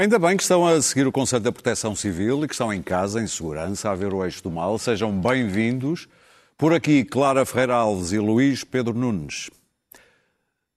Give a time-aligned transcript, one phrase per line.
[0.00, 2.80] Ainda bem que estão a seguir o Conselho da Proteção Civil e que estão em
[2.80, 4.78] casa, em segurança, a ver o eixo do mal.
[4.78, 6.08] Sejam bem-vindos.
[6.56, 9.50] Por aqui, Clara Ferreira Alves e Luís Pedro Nunes.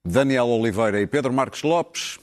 [0.06, 2.20] Daniel Oliveira e Pedro Marques Lopes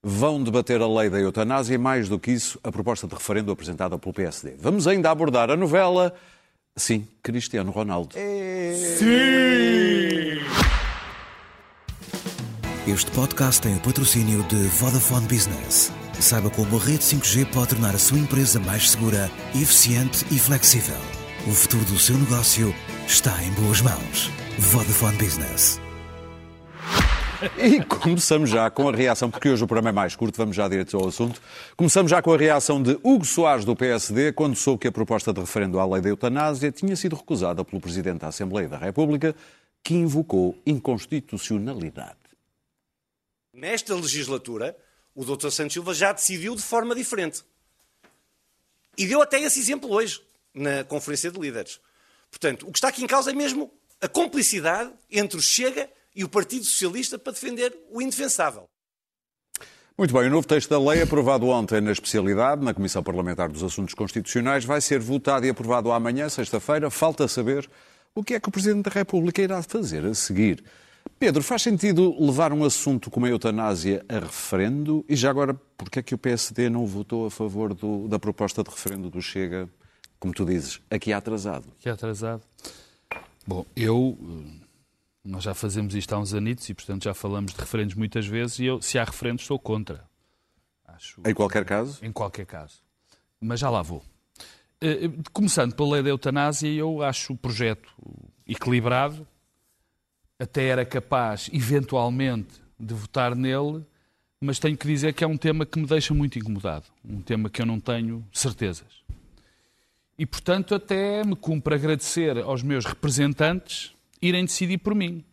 [0.00, 3.50] vão debater a lei da eutanásia e, mais do que isso, a proposta de referendo
[3.50, 4.54] apresentada pelo PSD.
[4.60, 6.14] Vamos ainda abordar a novela,
[6.76, 8.14] sim, Cristiano Ronaldo.
[8.14, 9.06] Sim!
[12.86, 15.92] Este podcast tem o patrocínio de Vodafone Business.
[16.20, 20.94] Saiba como a rede 5G pode tornar a sua empresa mais segura, eficiente e flexível.
[21.48, 22.72] O futuro do seu negócio
[23.04, 24.30] está em boas mãos.
[24.56, 25.80] Vodafone Business.
[27.58, 30.68] E começamos já com a reação, porque hoje o programa é mais curto, vamos já
[30.68, 31.42] direto ao assunto.
[31.76, 35.32] Começamos já com a reação de Hugo Soares, do PSD, quando soube que a proposta
[35.32, 39.34] de referendo à lei da eutanásia tinha sido recusada pelo Presidente da Assembleia da República,
[39.82, 42.25] que invocou inconstitucionalidade.
[43.56, 44.76] Nesta legislatura,
[45.14, 45.48] o Dr.
[45.48, 47.42] Santos Silva já decidiu de forma diferente.
[48.98, 50.20] E deu até esse exemplo hoje,
[50.52, 51.80] na Conferência de Líderes.
[52.30, 56.22] Portanto, o que está aqui em causa é mesmo a complicidade entre o Chega e
[56.22, 58.68] o Partido Socialista para defender o indefensável.
[59.96, 63.62] Muito bem, o novo texto da lei, aprovado ontem na especialidade, na Comissão Parlamentar dos
[63.62, 66.90] Assuntos Constitucionais, vai ser votado e aprovado amanhã, sexta-feira.
[66.90, 67.66] Falta saber
[68.14, 70.62] o que é que o Presidente da República irá fazer a seguir.
[71.18, 75.04] Pedro, faz sentido levar um assunto como a eutanásia a referendo?
[75.08, 78.62] E já agora, porquê é que o PSD não votou a favor do, da proposta
[78.62, 79.68] de referendo do Chega,
[80.18, 81.66] como tu dizes, aqui atrasado?
[81.78, 82.42] Aqui atrasado.
[83.46, 84.18] Bom, eu...
[85.24, 88.60] Nós já fazemos isto há uns anitos e, portanto, já falamos de referendos muitas vezes
[88.60, 90.04] e eu, se há referendos, sou contra.
[90.86, 91.20] Acho...
[91.26, 91.98] Em qualquer caso?
[92.04, 92.80] Em qualquer caso.
[93.40, 94.04] Mas já lá vou.
[95.32, 97.88] Começando pela lei da eutanásia, eu acho o projeto
[98.46, 99.26] equilibrado,
[100.38, 103.84] até era capaz, eventualmente, de votar nele,
[104.40, 106.84] mas tenho que dizer que é um tema que me deixa muito incomodado.
[107.04, 109.02] Um tema que eu não tenho certezas.
[110.18, 115.24] E, portanto, até me cumpre agradecer aos meus representantes irem decidir por mim.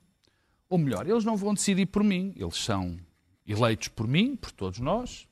[0.69, 2.97] Ou melhor, eles não vão decidir por mim, eles são
[3.47, 5.27] eleitos por mim, por todos nós,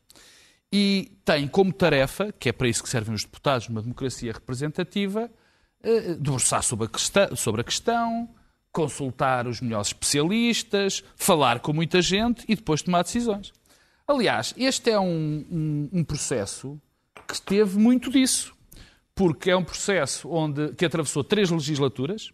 [0.71, 5.29] e têm como tarefa, que é para isso que servem os deputados numa democracia representativa,
[5.83, 8.29] eh, debruçar sobre a questão, sobre a questão
[8.71, 13.51] consultar os melhores especialistas, falar com muita gente e depois tomar decisões.
[14.07, 16.79] Aliás, este é um, um, um processo
[17.27, 18.53] que teve muito disso,
[19.13, 22.31] porque é um processo onde, que atravessou três legislaturas,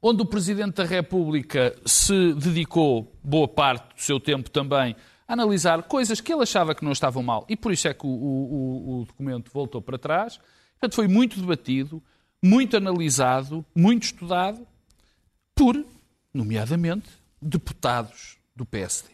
[0.00, 4.94] onde o Presidente da República se dedicou boa parte do seu tempo também
[5.26, 8.06] a analisar coisas que ele achava que não estavam mal e por isso é que
[8.06, 10.38] o, o, o documento voltou para trás.
[10.72, 12.02] Portanto, foi muito debatido,
[12.42, 14.66] muito analisado, muito estudado
[15.54, 15.84] por,
[16.32, 17.08] nomeadamente,
[17.40, 19.10] deputados do PSD.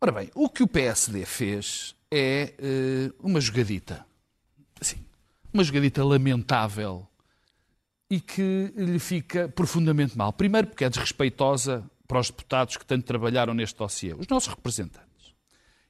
[0.00, 4.04] Ora bem, o que o PSD fez é uh, uma jogadita.
[4.80, 4.96] Assim,
[5.52, 7.06] uma jogadita lamentável
[8.08, 10.32] e que lhe fica profundamente mal.
[10.32, 15.10] Primeiro, porque é desrespeitosa para os deputados que tanto trabalharam neste dossiê, os nossos representantes.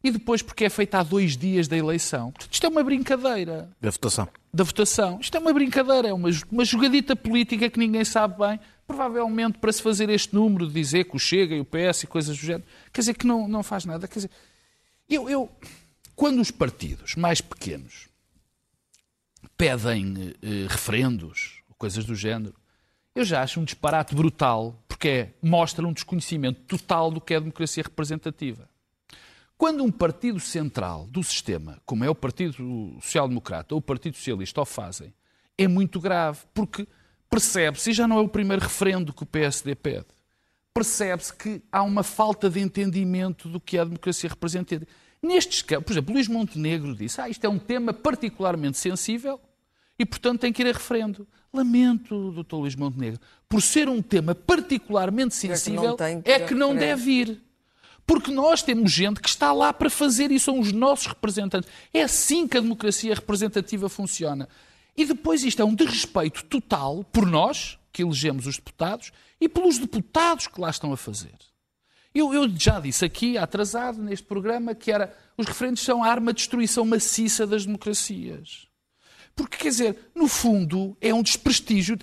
[0.03, 2.33] E depois, porque é feita há dois dias da eleição.
[2.51, 3.71] Isto é uma brincadeira.
[3.81, 4.29] Da votação.
[4.53, 5.19] Da votação.
[5.21, 8.59] Isto é uma brincadeira, é uma, uma jogadita política que ninguém sabe bem
[8.91, 12.07] provavelmente para se fazer este número de dizer que o Chega e o PS e
[12.09, 14.09] coisas do género, quer dizer que não, não faz nada.
[14.09, 14.31] Quer dizer,
[15.09, 15.49] eu, eu,
[16.17, 18.09] quando os partidos mais pequenos
[19.57, 22.55] pedem eh, referendos, coisas do género,
[23.15, 27.37] eu já acho um disparate brutal, porque é, mostra um desconhecimento total do que é
[27.37, 28.69] a democracia representativa.
[29.57, 34.17] Quando um partido central do sistema, como é o Partido Social Democrata ou o Partido
[34.17, 35.15] Socialista, o fazem,
[35.57, 36.89] é muito grave, porque
[37.31, 40.07] percebe-se, e já não é o primeiro referendo que o PSD pede,
[40.75, 44.87] percebe-se que há uma falta de entendimento do que é a democracia representativa.
[45.23, 49.41] Nestes casos, por exemplo, Luís Montenegro disse, ah, isto é um tema particularmente sensível
[49.99, 51.27] e, portanto, tem que ir a referendo.
[51.53, 56.55] Lamento, doutor Luís Montenegro, por ser um tema particularmente sensível, é que não, é que
[56.55, 57.43] não deve ir.
[58.07, 61.71] Porque nós temos gente que está lá para fazer e são os nossos representantes.
[61.93, 64.49] É assim que a democracia representativa funciona.
[64.97, 69.79] E depois isto é um desrespeito total por nós, que elegemos os deputados, e pelos
[69.79, 71.35] deputados que lá estão a fazer.
[72.15, 76.33] Eu, eu, já disse aqui, atrasado, neste programa, que era os referentes são a arma
[76.33, 78.67] de destruição maciça das democracias.
[79.35, 81.97] Porque, quer dizer, no fundo, é um desprestígio,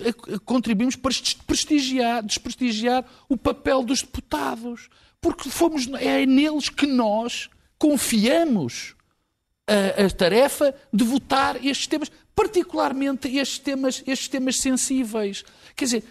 [0.44, 4.88] contribuímos para desprestigiar, desprestigiar o papel dos deputados.
[5.20, 8.96] Porque fomos, é neles que nós confiamos
[9.66, 15.44] a, a tarefa de votar estes temas particularmente estes temas, estes temas sensíveis.
[15.74, 16.04] Quer dizer,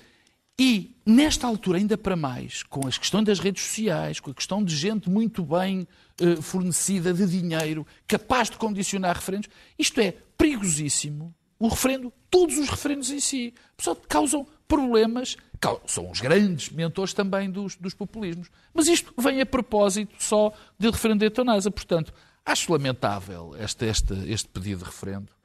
[0.59, 4.63] E, nesta altura, ainda para mais, com as questões das redes sociais, com a questão
[4.63, 5.87] de gente muito bem
[6.19, 9.47] eh, fornecida de dinheiro, capaz de condicionar referendos,
[9.77, 11.33] isto é perigosíssimo.
[11.59, 15.37] O referendo, todos os referendos em si, só causam problemas,
[15.85, 18.49] são os grandes mentores também dos, dos populismos.
[18.73, 21.69] Mas isto vem a propósito só de referendo de eutanásia.
[21.69, 22.11] Portanto,
[22.43, 25.36] acho lamentável este, este, este pedido de referendo.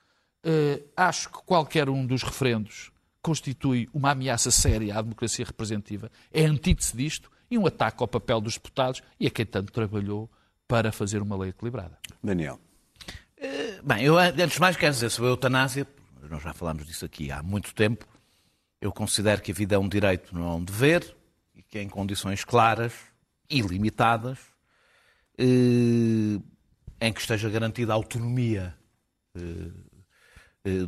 [0.44, 2.90] Uh, acho que qualquer um dos referendos
[3.22, 8.40] constitui uma ameaça séria à democracia representativa, é antítese disto e um ataque ao papel
[8.40, 10.28] dos deputados e a quem tanto trabalhou
[10.66, 11.96] para fazer uma lei equilibrada.
[12.22, 12.58] Daniel.
[13.36, 15.86] Eh, bem, eu antes de mais quero dizer sobre a eutanásia,
[16.28, 18.06] nós já falámos disso aqui há muito tempo,
[18.80, 21.16] eu considero que a vida é um direito, não é um dever,
[21.54, 22.92] e que em condições claras
[23.48, 24.38] e limitadas,
[25.38, 26.40] eh,
[27.00, 28.74] em que esteja garantida a autonomia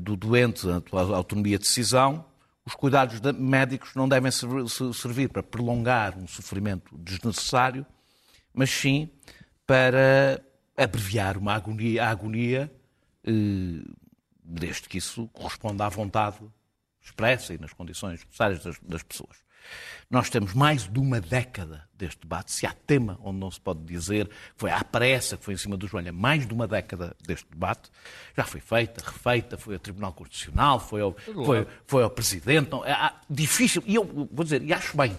[0.00, 2.24] do doente, a autonomia de decisão,
[2.64, 7.84] os cuidados médicos não devem servir para prolongar um sofrimento desnecessário,
[8.52, 9.10] mas sim
[9.66, 10.42] para
[10.76, 12.72] abreviar uma agonia, a agonia,
[13.24, 13.84] eh,
[14.42, 16.38] desde que isso corresponda à vontade
[17.02, 19.44] expressa e nas condições necessárias das pessoas.
[20.10, 22.52] Nós temos mais de uma década deste debate.
[22.52, 25.56] Se há tema onde não se pode dizer que foi à pressa, que foi em
[25.56, 27.90] cima do joelho, mais de uma década deste debate.
[28.36, 32.70] Já foi feita, refeita, foi ao Tribunal Constitucional, foi ao, foi, foi ao Presidente.
[32.70, 33.82] Não, é, difícil.
[33.86, 35.18] E eu vou dizer, e acho bem,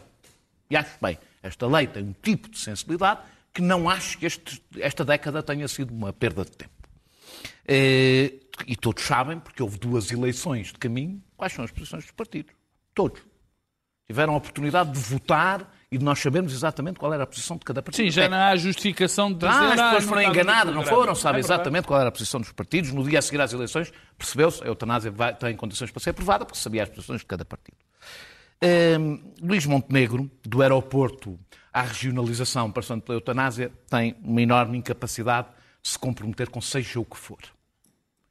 [0.69, 3.21] e acho bem, esta lei tem um tipo de sensibilidade
[3.53, 6.73] que não acho que este, esta década tenha sido uma perda de tempo.
[7.67, 8.33] Eh,
[8.67, 12.53] e todos sabem, porque houve duas eleições de caminho, quais são as posições dos partidos.
[12.93, 13.21] Todos
[14.07, 17.63] tiveram a oportunidade de votar e de nós sabermos exatamente qual era a posição de
[17.63, 18.05] cada partido.
[18.05, 19.49] Sim, já não há justificação de dizer...
[19.49, 22.51] Ah, as pessoas foram enganadas, não foram, sabe é exatamente qual era a posição dos
[22.51, 22.91] partidos.
[22.91, 26.45] No dia a seguir às eleições, percebeu-se, a eutanásia vai, tem condições para ser aprovada,
[26.45, 27.77] porque sabia as posições de cada partido.
[28.99, 31.39] Um, Luís Montenegro, do aeroporto
[31.73, 35.47] à regionalização, passando pela eutanásia, tem uma enorme incapacidade
[35.81, 37.39] de se comprometer com seja o que for.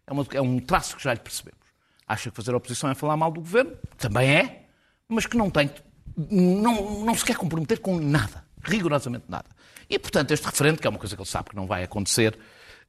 [0.07, 1.61] É, uma, é um traço que já lhe percebemos.
[2.07, 3.73] Acha que fazer oposição é falar mal do governo?
[3.97, 4.64] Também é,
[5.09, 5.71] mas que não tem,
[6.17, 9.47] não, não se quer comprometer com nada, rigorosamente nada.
[9.89, 12.39] E, portanto, este referendo, que é uma coisa que ele sabe que não vai acontecer,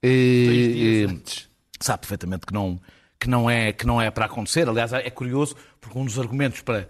[0.02, 1.08] eh,
[1.80, 2.80] sabe perfeitamente que não,
[3.20, 4.68] que, não é, que não é para acontecer.
[4.70, 6.88] Aliás, é curioso, porque um dos argumentos para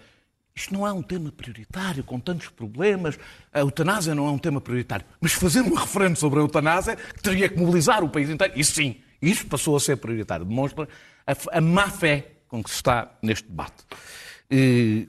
[0.55, 3.19] isto não é um tema prioritário, com tantos problemas,
[3.51, 7.49] a eutanásia não é um tema prioritário, mas fazer um referendo sobre a eutanásia teria
[7.49, 8.53] que mobilizar o país inteiro.
[8.55, 10.45] Isso sim, isso passou a ser prioritário.
[10.45, 10.87] Demonstra
[11.27, 13.83] a, a má fé com que se está neste debate.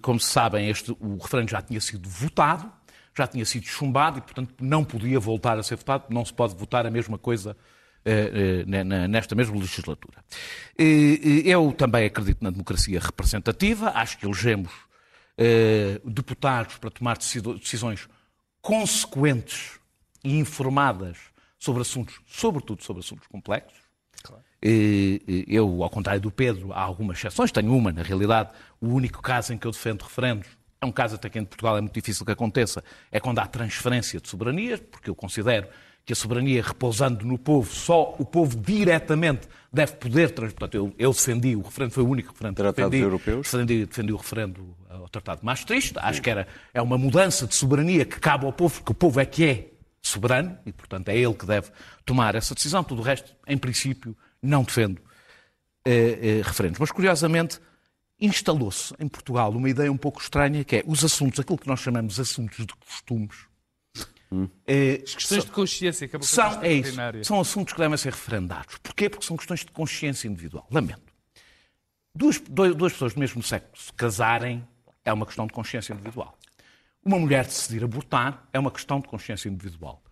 [0.03, 2.71] Como se sabem, este, o referendo já tinha sido votado,
[3.17, 6.05] já tinha sido chumbado e, portanto, não podia voltar a ser votado.
[6.11, 7.57] Não se pode votar a mesma coisa
[8.09, 10.25] eh, eh, nesta mesma legislatura.
[10.79, 14.71] Eu também acredito na democracia representativa, acho que elegemos
[15.37, 18.09] eh, deputados para tomar decisões
[18.63, 19.81] consequentes
[20.23, 21.19] e informadas
[21.59, 23.86] sobre assuntos, sobretudo sobre assuntos complexos.
[24.63, 29.53] Eu, ao contrário do Pedro, há algumas exceções, tenho uma, na realidade, o único caso
[29.53, 30.49] em que eu defendo referendos,
[30.81, 33.47] é um caso até que em Portugal é muito difícil que aconteça, é quando há
[33.47, 35.69] transferência de soberanias, porque eu considero
[36.05, 40.81] que a soberania repousando no povo, só o povo diretamente deve poder transportar.
[40.81, 43.51] Eu, eu defendi, o referendo foi o único referendo que defendi, europeus?
[43.51, 45.95] Defendi, defendi o referendo ao Tratado de Maastricht.
[45.99, 49.19] Acho que era, é uma mudança de soberania que cabe ao povo, porque o povo
[49.19, 49.71] é que é
[50.07, 51.71] soberano e, portanto, é ele que deve
[52.05, 52.83] tomar essa decisão.
[52.85, 55.01] Tudo o resto, em princípio, não defendo
[55.85, 56.79] eh, eh, referendos.
[56.79, 57.61] Mas, curiosamente,
[58.21, 61.81] instalou-se em Portugal uma ideia um pouco estranha, que é os assuntos, aquilo que nós
[61.81, 63.37] chamamos de assuntos de costumes.
[64.31, 64.49] Hum.
[64.67, 67.97] Eh, As questões são, de consciência, que é são, é isso, são assuntos que devem
[67.97, 68.79] ser referendados.
[68.79, 69.09] Porquê?
[69.09, 70.67] Porque são questões de consciência individual.
[70.71, 71.13] Lamento.
[72.15, 74.67] Duas, dois, duas pessoas do mesmo sexo se casarem
[75.05, 76.37] é uma questão de consciência individual.
[77.07, 80.03] Uma mulher decidir abortar é uma questão de consciência individual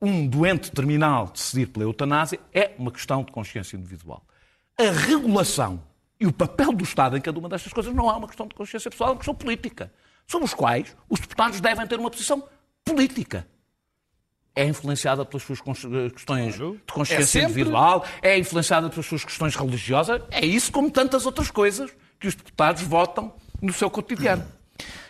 [0.00, 4.24] um doente terminal decidir pela eutanásia é uma questão de consciência individual.
[4.78, 5.82] A regulação
[6.20, 8.54] e o papel do Estado em cada uma destas coisas não é uma questão de
[8.54, 9.92] consciência pessoal, é uma questão política,
[10.26, 12.46] sobre os quais os deputados devem ter uma posição
[12.84, 13.46] política.
[14.54, 20.22] É influenciada pelas suas questões de consciência é individual, é influenciada pelas suas questões religiosas,
[20.30, 24.46] é isso como tantas outras coisas que os deputados votam no seu cotidiano.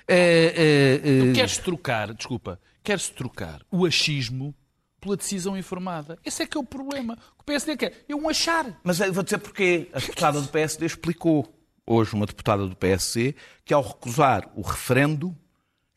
[0.09, 1.33] É, é, é...
[1.33, 4.55] Queres trocar, desculpa, queres trocar o achismo
[5.01, 6.19] pela decisão informada.
[6.25, 7.19] Esse é que é o problema.
[7.39, 8.81] O PSD quer é um achar.
[8.83, 9.89] Mas vou dizer porquê.
[9.93, 11.53] A deputada do PSD explicou,
[11.87, 13.35] hoje uma deputada do PSD,
[13.65, 15.37] que ao recusar o referendo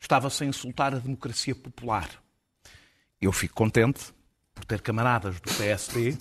[0.00, 2.08] estava-se a insultar a democracia popular.
[3.20, 4.12] Eu fico contente
[4.54, 6.16] por ter camaradas do PSD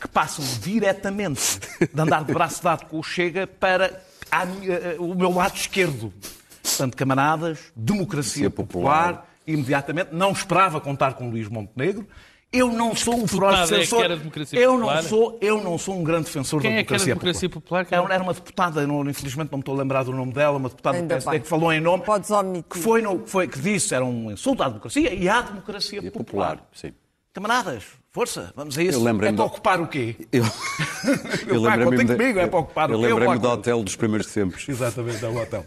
[0.00, 1.58] que passam diretamente
[1.92, 4.04] de andar de braço dado com o Chega para
[4.98, 6.12] o meu lado esquerdo.
[6.76, 9.06] Portanto, camaradas, democracia popular.
[9.14, 10.08] popular, imediatamente.
[10.12, 12.06] Não esperava contar com Luís Montenegro.
[12.52, 14.08] Eu não sou um feroz é defensor.
[14.08, 15.02] democracia eu popular?
[15.02, 17.50] não sou, eu não sou um grande defensor Quem da é que era democracia, democracia
[17.50, 17.86] popular?
[17.90, 20.56] Era, era uma deputada, eu não- infelizmente não me estou a lembrar do nome dela,
[20.56, 21.40] uma deputada do PSD bem.
[21.40, 22.64] que falou em nome, Podes omitir.
[22.70, 25.98] que foi, no, que foi que disse era um insulto à democracia e à democracia
[25.98, 26.50] E popular.
[26.58, 26.92] popular, sim.
[27.34, 28.98] Camaradas, força, vamos a isso.
[28.98, 30.14] Eu lembrei-me é para do- ocupar o quê?
[30.32, 30.44] Eu,
[31.48, 33.06] Eu, contem comigo, é para ocupar eu o quê?
[33.08, 34.66] lembrei-me Eu do lá- hotel dos primeiros tempos.
[34.68, 35.66] Exatamente, é o hotel.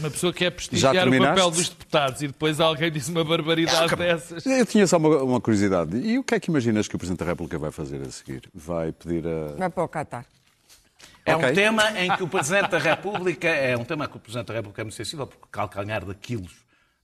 [0.00, 3.94] Uma pessoa quer Já prestigiar o papel dos deputados e depois alguém diz uma barbaridade
[3.96, 4.46] dessas.
[4.46, 5.96] Eu tinha só uma, uma curiosidade.
[5.98, 8.48] E o que é que imaginas que o Presidente da República vai fazer a seguir?
[8.54, 9.56] Vai pedir a.
[9.58, 10.24] Vai para o Qatar.
[11.26, 11.50] É Ok.
[11.50, 14.54] um tema em que o Presidente da República é um tema que o Presidente da
[14.54, 16.46] República é muito sensível, porque calcanhar daquilo,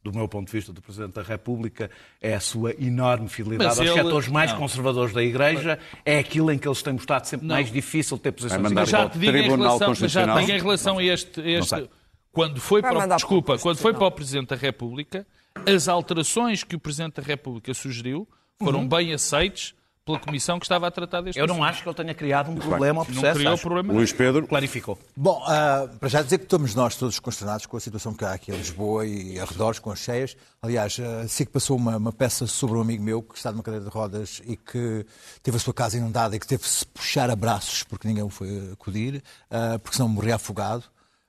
[0.02, 1.90] do meu ponto de vista, do Presidente da República,
[2.22, 4.58] é a sua enorme fidelidade Mas aos ele- setores mais não.
[4.60, 7.54] conservadores da Igreja, é aquilo em que eles têm mostrado sempre Não.
[7.54, 10.38] mais difícil ter posições já te digo em relação, já te Constitucional?
[10.40, 11.90] digo em relação a este, este- sei.
[12.34, 15.26] Quando foi Vai para o, desculpa, quando foi para o Presidente da República,
[15.66, 18.28] as alterações que o Presidente da República sugeriu
[18.62, 19.74] foram bem aceites
[20.04, 21.68] pela comissão que estava a tratar deste Eu não assunto.
[21.70, 23.38] acho que ele tenha criado um problema ao Não processo.
[23.38, 23.62] criou acho.
[23.62, 23.92] problema.
[23.94, 24.46] Luís Pedro.
[24.46, 24.98] Clarificou.
[25.16, 28.32] Bom, ah, para já dizer que estamos nós todos consternados com a situação que há
[28.32, 30.36] aqui em Lisboa e arredores, com as cheias.
[30.60, 33.62] Aliás, ah, sei que passou uma, uma peça sobre um amigo meu que está numa
[33.62, 35.06] cadeira de rodas e que
[35.42, 39.22] teve a sua casa inundada e que teve-se puxar abraços porque ninguém o foi acudir,
[39.50, 40.84] ah, porque senão morria afogado.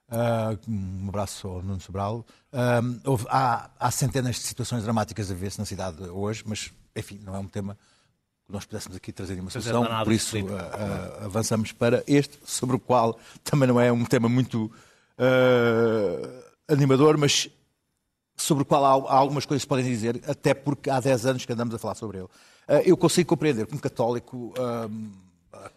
[0.10, 2.26] Ah, um abraço ao Nuno Sobral.
[2.54, 7.20] Ah, houve- há, há centenas de situações dramáticas a ver-se na cidade hoje, mas, enfim,
[7.24, 7.78] não é um tema
[8.46, 12.76] que nós pudéssemos aqui trazer uma é, solução, por isso ah, avançamos para este, sobre
[12.76, 14.72] o qual também não é um tema muito
[16.68, 17.50] animador, mas
[18.38, 21.26] sobre o qual há, há algumas coisas que se podem dizer, até porque há 10
[21.26, 22.28] anos que andamos a falar sobre ele.
[22.86, 24.54] Eu consigo compreender um católico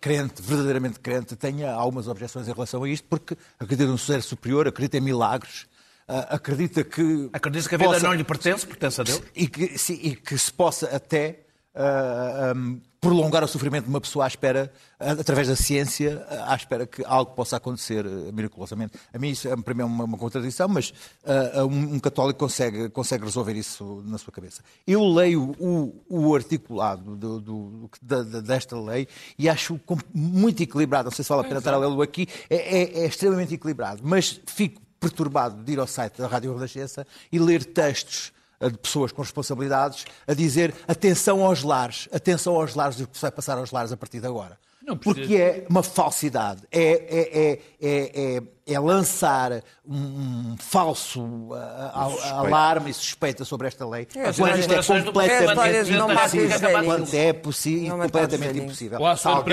[0.01, 4.67] crente, verdadeiramente crente, tenha algumas objeções em relação a isto, porque acredita num ser superior,
[4.69, 5.67] acredita em milagres,
[6.07, 7.29] ah, acredita que.
[7.33, 9.23] Acredito que a vida possa- não lhe pertence, pertence a Deus.
[9.35, 11.41] e que, sim, e que se possa até
[11.75, 16.85] ah, ah, prolongar o sofrimento de uma pessoa à espera, através da ciência, à espera
[16.87, 18.99] que algo possa acontecer ah, miraculosamente.
[19.15, 20.93] A mim isso é, para mim é uma, uma contradição, mas
[21.25, 24.63] ah, um, um católico consegue, consegue resolver isso na sua cabeça.
[24.87, 29.07] Eu leio o, o articulado do- do- da- da- desta lei
[29.39, 29.81] e acho
[30.13, 31.05] muito equilibrado.
[31.09, 32.27] Não sei se vale a pena estar a lê-lo aqui.
[32.51, 37.07] É, é- é extremamente equilibrado, mas fico perturbado de ir ao site da Rádio Renascença
[37.31, 42.75] e ler textos eh, de pessoas com responsabilidades a dizer atenção aos lares, atenção aos
[42.75, 44.59] lares e o que se vai passar aos lares a partir de agora.
[44.97, 51.91] Porque é uma falsidade, é, é, é, é, é- é lançar um, um falso ah,
[51.95, 55.91] ah, alarme e suspeita sobre esta lei, É, quando isto é completamente
[57.17, 58.99] é possível, completamente impossível.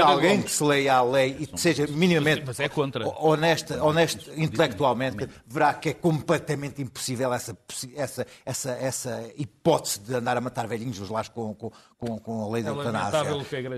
[0.04, 3.08] Alguém, que se leia a lei e seja minimamente Mas é contra.
[3.08, 7.58] honesta, honesto intelectualmente, verá que é completamente impossível essa,
[7.96, 12.44] essa, essa, essa hipótese de andar a matar velhinhos nos lares com, com, com, com
[12.44, 13.20] a lei da É eutanásia.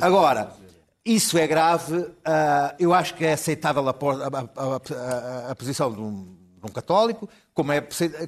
[0.02, 0.52] Agora,
[1.16, 2.06] isso é grave.
[2.26, 6.70] ah, eu acho que é aceitável a, a- a- a- posição de um, de um
[6.74, 7.82] católico, como é,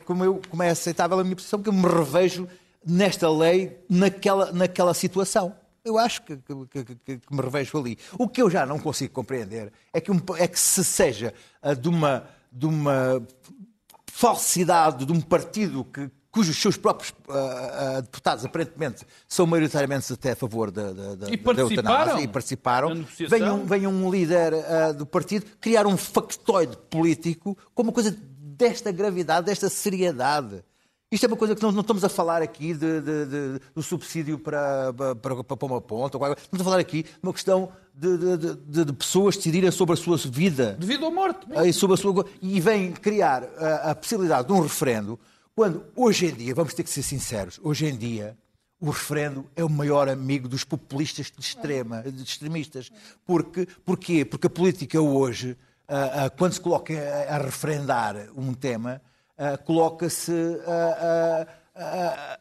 [0.05, 2.47] como, eu, como é aceitável a minha posição, porque eu me revejo
[2.85, 5.53] nesta lei, naquela, naquela situação.
[5.83, 7.97] Eu acho que, que- que- que- que me revejo ali.
[8.17, 11.73] O que eu já não consigo compreender é que, um- é que se seja ah,
[11.73, 13.21] de uma, de uma
[14.07, 20.31] falsidade de um partido que, cujos seus próprios ah, ah, deputados, aparentemente, são maioritariamente até
[20.31, 23.65] a favor da, da, da, E da participaram eutanásia e participaram, na negociação.
[23.65, 29.45] venha um, líder ah, do partido criar um factoide político com uma coisa desta gravidade,
[29.47, 30.63] desta seriedade.
[31.11, 33.81] Isto é uma coisa que não, não estamos a falar aqui de, de- de- do
[33.81, 36.19] subsídio para, para, para, uma ponta.
[36.19, 36.33] ou.
[36.33, 39.93] Estamos a falar aqui de uma questão de, de- de- de- de pessoas decidirem sobre
[39.93, 40.77] a sua vida.
[40.79, 41.47] Devido à morte.
[41.55, 42.23] Aí sobre a sua...
[42.39, 45.19] E vem criar a, a possibilidade de um referendo,
[45.59, 48.37] quando hoje em dia, vamos ter que ser sinceros, hoje em dia
[48.79, 52.89] o referendo é o maior amigo dos populistas de extrema, de extremistas.
[53.25, 54.23] Porque, porquê?
[54.23, 59.01] Porque a política hoje, ah, ah, quando se coloca a, a referendar um tema,
[59.37, 60.31] ah, coloca-se
[60.65, 62.39] ah,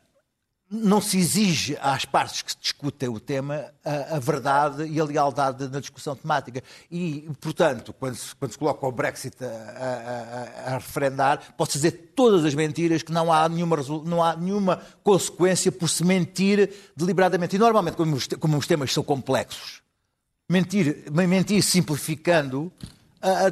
[0.71, 5.67] não se exige às partes que discutem o tema a, a verdade e a lealdade
[5.69, 6.63] na discussão temática.
[6.91, 12.13] E, portanto, quando se, quando se coloca o Brexit a, a- a- referendar, pode-se dizer
[12.15, 17.57] todas as mentiras, que não há, nenhuma, não há nenhuma consequência por se mentir deliberadamente.
[17.57, 19.81] E, normalmente, como os, como os temas são complexos,
[20.51, 22.71] mentir, mentir simplificando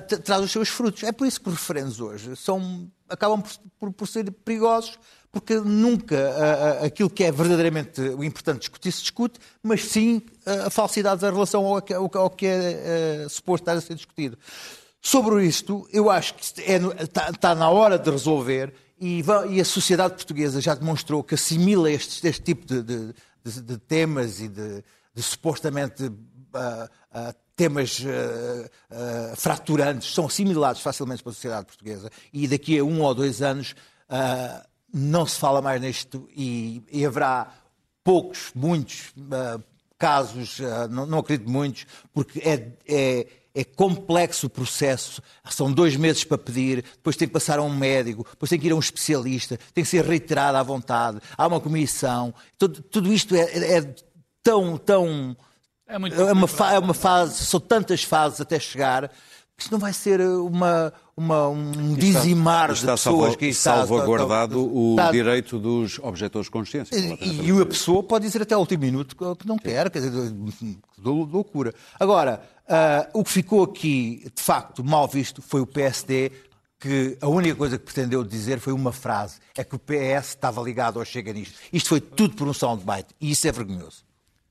[0.06, 1.02] tra- traz os seus frutos.
[1.02, 4.99] É por isso que os referendos hoje são, acabam por, por- por ser perigosos,
[5.37, 10.23] porque nunca ah, ah, aquilo que é verdadeiramente o importante discutir se discute, mas sim
[10.47, 14.38] ah, a falsidade da relação ao que, é suposto estar a ser discutido.
[14.99, 16.62] Sobre isto, eu acho que está
[17.26, 21.90] é, tá, na hora de resolver e, e, a sociedade portuguesa já demonstrou que assimila
[21.90, 23.14] este, este tipo de, de,
[23.45, 24.83] de, de, temas e de,
[25.16, 32.83] supostamente uh, uh, temas uh, fraturantes, são assimilados facilmente pela sociedade portuguesa e daqui a
[32.83, 33.75] um ou dois anos
[34.98, 37.52] não se fala mais nisto e, e haverá
[38.02, 39.12] poucos, muitos
[39.98, 40.58] casos,
[40.90, 43.26] não, não acredito muitos, porque é, é
[43.56, 47.74] é complexo o processo, são dois meses para pedir, depois tem que passar a um
[47.74, 51.46] médico, depois tem que ir a um especialista, tem que ser reiterado à vontade, há
[51.46, 52.34] uma comissão.
[52.58, 53.94] Tudo, tudo isto é, é, é
[54.42, 55.34] tão, tão.
[55.88, 59.10] É, muito é, uma é uma fase, são tantas fases até chegar,
[59.58, 64.92] isto não vai ser uma, uma, um dizimar está, de pessoas que está salvaguardado o
[64.92, 66.94] está, direito dos objetores de consciência.
[66.96, 70.12] E, e a pessoa pode dizer até ao último minuto que não quer, quer dizer,
[71.02, 71.75] loucura.
[71.98, 76.32] Agora, Uh, o que ficou aqui, de facto, mal visto foi o PSD,
[76.80, 80.60] que a única coisa que pretendeu dizer foi uma frase: é que o PS estava
[80.60, 81.54] ligado ao Chega nisto.
[81.72, 84.04] Isto foi tudo por um soundbite e isso é vergonhoso.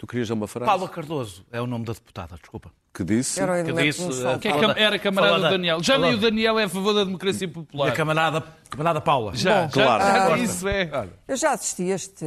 [0.05, 0.67] Tu querias uma frase?
[0.67, 2.71] Paula Cardoso é o nome da deputada, desculpa.
[2.93, 3.41] Que disse?
[3.41, 5.81] Era, que disse, uh, que é, era camarada do Daniel.
[5.81, 7.87] Já nem o Daniel é a favor da democracia popular.
[7.87, 9.33] E a camarada, camarada Paula.
[9.33, 10.03] Já, Bom, claro.
[10.03, 11.09] Já, isso é.
[11.27, 12.25] Eu já assisti a este,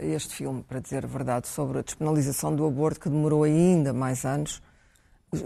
[0.00, 4.24] este filme, para dizer a verdade, sobre a despenalização do aborto, que demorou ainda mais
[4.24, 4.62] anos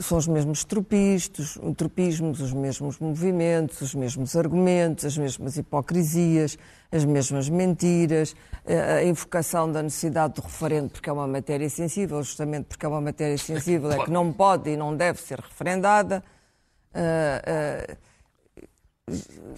[0.01, 6.59] são os mesmos tropistas, tropismos, os mesmos movimentos, os mesmos argumentos, as mesmas hipocrisias,
[6.93, 12.67] as mesmas mentiras, a invocação da necessidade do referendo porque é uma matéria sensível, justamente
[12.67, 16.23] porque é uma matéria sensível, é que não pode e não deve ser referendada.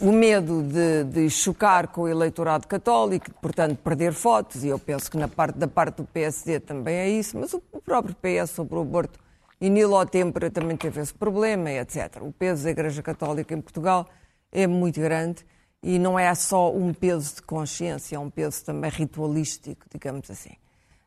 [0.00, 5.10] O medo de, de, chocar com o eleitorado católico, portanto, perder votos, e eu penso
[5.10, 8.76] que na parte, da parte do PSD também é isso, mas o próprio PS sobre
[8.76, 9.18] o aborto
[9.62, 12.20] e Nilo Tempera também teve esse problema, etc.
[12.20, 14.08] O peso da Igreja Católica em Portugal
[14.50, 15.46] é muito grande
[15.80, 20.56] e não é só um peso de consciência, é um peso também ritualístico, digamos assim.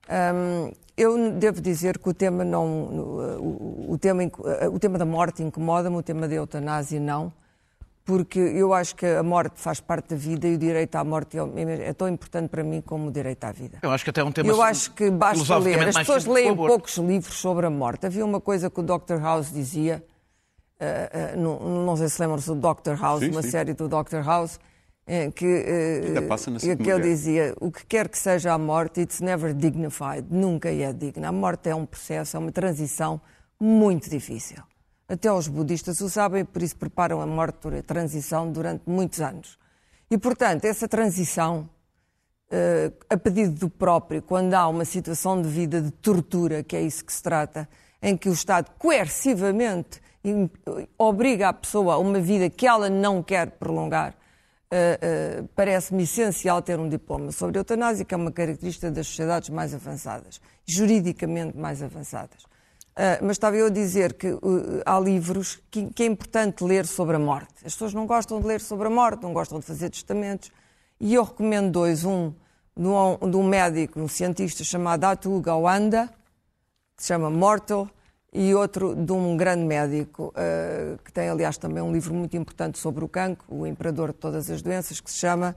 [0.09, 2.65] Hum, eu devo dizer que o tema, não,
[3.39, 4.23] o, o tema,
[4.71, 7.33] o tema da morte incomoda-me, o tema da eutanásia não
[8.05, 11.37] porque eu acho que a morte faz parte da vida e o direito à morte
[11.39, 13.79] é, é tão importante para mim como o direito à vida.
[13.81, 15.87] Eu acho que até é um tema Eu acho que basta ler.
[15.87, 18.05] As pessoas leem poucos livros sobre a morte.
[18.05, 19.19] Havia uma coisa que o Dr.
[19.19, 20.05] House dizia,
[20.79, 22.93] uh, uh, não, não, sei se lembram-se do Dr.
[22.93, 23.49] House, sim, uma sim.
[23.49, 24.21] série do Dr.
[24.23, 24.57] House,
[25.07, 25.63] uh, que,
[26.77, 30.93] que ele dizia, o que quer que seja a morte, it's never dignified, nunca é
[30.93, 31.29] digna.
[31.29, 33.19] A morte é um processo, é uma transição
[33.59, 34.61] muito difícil.
[35.07, 39.57] Até os budistas o sabem, por isso preparam a morte, a transição, durante muitos anos.
[40.09, 41.69] E, portanto, essa transição,
[42.51, 46.81] uh, a pedido do próprio, quando há uma situação de vida de tortura, que é
[46.81, 47.69] isso que se trata,
[48.01, 50.01] em que o Estado coercivamente
[50.97, 54.11] obriga a pessoa a uma vida que ela não quer prolongar,
[54.71, 59.05] uh, uh, parece-me essencial ter um diploma sobre a eutanásia, que é uma característica das
[59.05, 62.54] sociedades mais avançadas, juridicamente mais avançadas.
[62.97, 64.41] Uh, mas estava eu a dizer que uh,
[64.85, 67.53] há livros que, que, é importante ler sobre a morte.
[67.65, 70.49] As pessoas não gostam de ler sobre a morte, não gostam de fazer testamentos.
[70.97, 72.05] E eu recomendo dois.
[72.05, 72.33] Um
[72.77, 76.09] de um, de um médico, um cientista chamado Atul Gawanda,
[76.95, 77.89] que se chama Mortal,
[78.33, 82.77] e outro de um grande médico, uh, que tem, aliás, também um livro muito importante
[82.77, 85.55] sobre o cancro, o imperador de todas as doenças, que se chama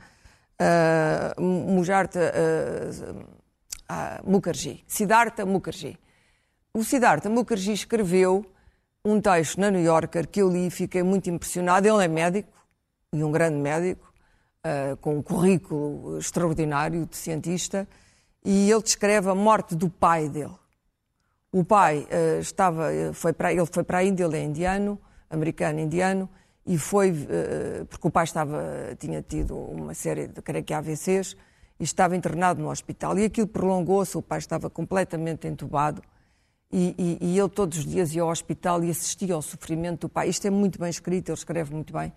[0.61, 2.21] uh, Mujarta
[4.25, 5.99] Mukherjee, Siddhartha Mukherjee.
[6.79, 8.47] O Siddhartha Mukherjee escreveu
[9.05, 11.89] um texto na New Yorker que eu li e fiquei muito impressionado.
[11.89, 12.53] Ele é médico,
[13.13, 14.09] e um grande médico,
[14.65, 17.89] uh, com um currículo extraordinário de cientista,
[18.45, 20.55] e ele descreve a morte do pai dele.
[21.51, 26.31] O pai uh, estava, foi para, ele foi para a Índia, ele é indiano, americano-indiano,
[26.65, 28.63] e foi, uh, porque o pai estava,
[29.01, 31.37] tinha tido uma série de, creio que AVCs,
[31.81, 33.19] e estava internado no hospital.
[33.19, 36.01] E aquilo prolongou-se, o pai estava completamente entubado,
[36.71, 40.09] e, e, e, ele todos os dias ia ao hospital e assistia ao sofrimento do
[40.09, 40.29] pai.
[40.29, 42.13] Isto é muito bem escrito, ele escreve muito bem.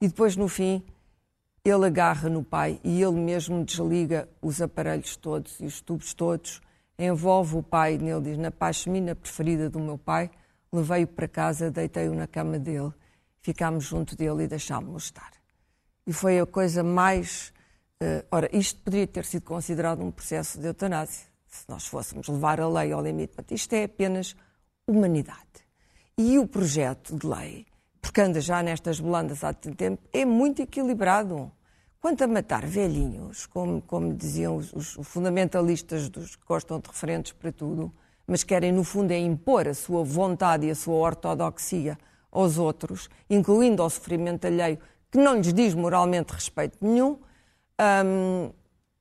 [0.00, 0.82] E depois, no fim,
[1.64, 6.60] ele agarra no pai e ele mesmo desliga os aparelhos todos e os tubos todos,
[6.96, 10.30] envolve o pai nele, diz, na pashmina preferida do meu pai,
[10.72, 12.92] levei-o para casa, deitei-o na cama dele,
[13.40, 15.32] ficámos junto dele e deixámos-lo estar.
[16.06, 17.52] E foi a coisa mais...
[18.00, 22.60] Uh, ora, isto poderia ter sido considerado um processo de eutanásia se nós fôssemos levar
[22.60, 23.34] a lei ao limite.
[23.50, 24.36] Isto é apenas
[24.86, 25.40] humanidade.
[26.18, 27.66] E o projeto de lei,
[28.00, 31.50] porque anda já nestas belandas há tanto tempo, é muito equilibrado.
[32.00, 37.32] Quanto a matar velhinhos, como, como diziam os, os, fundamentalistas dos que gostam de referentes
[37.32, 37.92] para tudo,
[38.26, 41.98] mas querem, no fundo, é impor a sua vontade e a sua ortodoxia
[42.30, 44.78] aos outros, incluindo ao sofrimento alheio,
[45.10, 47.18] que não lhes diz moralmente respeito nenhum,
[48.04, 48.52] hum,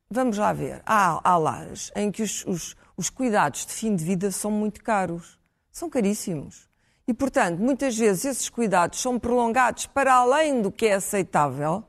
[0.09, 0.81] vamos lá ver.
[0.85, 4.83] Há, há lares em que os, os, os cuidados de fim de vida são muito
[4.83, 5.39] caros.
[5.71, 6.69] São caríssimos.
[7.07, 11.83] E, portanto, muitas vezes esses cuidados são prolongados para além do que é aceitável,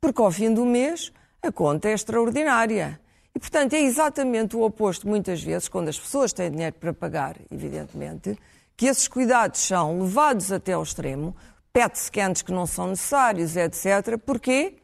[0.00, 3.00] porque ao fim do mês a conta é extraordinária.
[3.34, 7.36] E, portanto, é exatamente o oposto, muitas vezes, quando as pessoas têm dinheiro para pagar,
[7.50, 8.38] evidentemente,
[8.76, 11.34] que esses cuidados são levados até ao extremo,
[11.72, 14.16] PET scans que não são necessários, etc.
[14.24, 14.78] Porquê?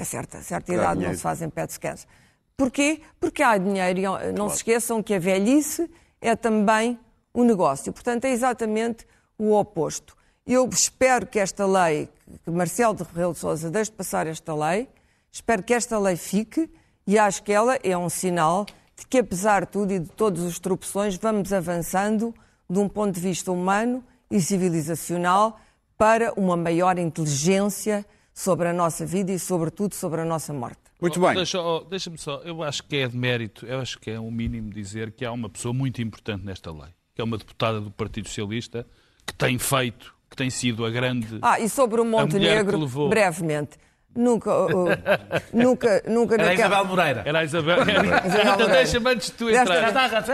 [0.00, 1.12] Porque a certa, certa idade dinheiro.
[1.12, 2.06] não se fazem PET scans.
[2.56, 3.02] Porquê?
[3.18, 4.00] Porque há dinheiro.
[4.00, 6.98] e Não se esqueçam que a velhice é também
[7.34, 7.92] um negócio.
[7.92, 9.06] Portanto, é exatamente
[9.38, 10.16] o oposto.
[10.46, 12.08] Eu espero que esta lei,
[12.44, 14.88] que Marcelo de Rebelo de Sousa deixe passar esta lei,
[15.30, 16.70] espero que esta lei fique
[17.06, 20.44] e acho que ela é um sinal de que, apesar de tudo e de todas
[20.44, 22.34] as tropeções, vamos avançando
[22.68, 25.60] de um ponto de vista humano e civilizacional
[25.96, 28.04] para uma maior inteligência
[28.34, 30.78] sobre a nossa vida e, sobretudo, sobre a nossa morte.
[31.00, 31.34] Muito bem.
[31.34, 34.30] Deixa- oh, Deixa-me só, eu acho que é de mérito, eu acho que é um
[34.30, 37.90] mínimo dizer que há uma pessoa muito importante nesta lei, que é uma deputada do
[37.90, 38.86] Partido Socialista,
[39.26, 41.38] que tem feito, que tem sido a grande.
[41.42, 43.08] Ah, e sobre o Montenegro, levou.
[43.08, 43.78] brevemente.
[44.14, 44.86] Nunca, uh, uh,
[45.52, 47.22] nunca, nunca Era a naquela- Isabel Moreira.
[47.24, 47.76] Era a Isabel.
[47.78, 48.22] Moreira.
[48.54, 49.76] Então deixa-me antes de tu entrar.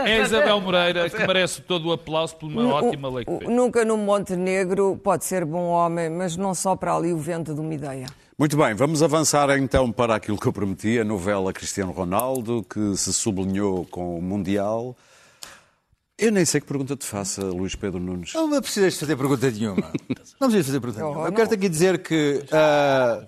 [0.07, 0.21] É a.
[0.23, 3.49] Isabel Moreira que merece todo o aplauso por uma ótima lei que o- fez.
[3.51, 7.59] Nunca no Montenegro pode ser bom homem, mas não só para ali o vento de
[7.61, 8.07] uma ideia.
[8.37, 12.95] Muito bem, vamos avançar então para aquilo que eu prometi, a novela Cristiano Ronaldo, que
[12.97, 14.95] se sublinhou com o Mundial.
[16.19, 18.33] Eu nem sei que pergunta te faça, Luís Pedro Nunes.
[18.33, 19.91] Não me precisas fazer pergunta nenhuma.
[20.41, 21.25] Não precisas fazer pergunta Oh, nenhuma.
[21.27, 21.35] Eu não.
[21.37, 23.23] quero aqui dizer que ah,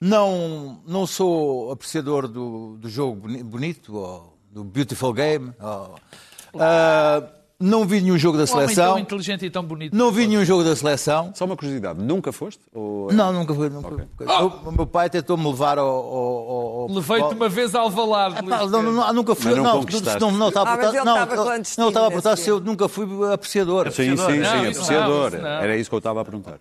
[0.00, 5.52] não, não sou apreciador do, do jogo boni- bonito, ou do beautiful game.
[5.60, 5.94] ou,
[6.58, 7.22] ah,
[7.62, 8.98] não vi nenhum jogo da Um homem tão seleção.
[8.98, 9.94] inteligente e tão bonito.
[9.94, 11.30] Não vi nenhum jogo da seleção.
[11.34, 12.62] Só uma curiosidade, nunca foste?
[12.72, 13.12] Ou...
[13.12, 13.68] Não, nunca fui.
[13.68, 14.08] Nunca.
[14.18, 15.86] Eu- O meu pai tentou-me levar ao.
[15.86, 19.50] ao, ao- ao Levei-te uma vez ao Ah, Luís não, não, nunca fui.
[19.50, 22.58] Mas não não, não, não, estava a Ah, não, não, estava a perguntar se eu
[22.60, 23.90] nunca fui apreciador.
[23.92, 25.32] Sim, sim, sim, Não, isso não, apreciador.
[25.34, 25.48] isso não.
[25.50, 26.58] Era isso que eu estava a perguntar.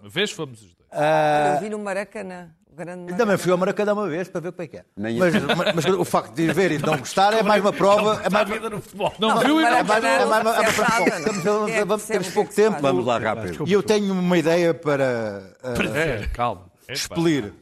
[0.00, 1.54] Uma vez fomos os dois.
[1.56, 2.50] Eu vi no Maracanã.
[2.84, 3.16] Grande Maracanã.
[3.18, 4.84] Também fui ao Maracanã uma vez para ver como é que é.
[4.96, 7.72] Nem Mas, mas- mas o facto de ir ver e não gostar é mais uma
[7.72, 8.20] prova.
[8.24, 9.12] É mais, vida no futebol.
[9.18, 11.24] Não, Não, viu e não é mais, é mais, é mais.
[11.24, 12.80] Temos- Quem é vamos- percebe Temos pouco é tempo.
[12.80, 13.64] Vamos lá rápido.
[13.66, 15.54] E eu tenho uma ideia para
[15.94, 16.66] É, calma.
[16.88, 17.52] expelir.